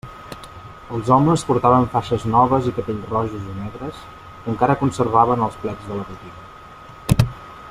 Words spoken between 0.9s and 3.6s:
Els homes portaven faixes noves i capells rojos o